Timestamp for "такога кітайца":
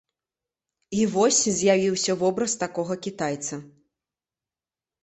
2.65-3.65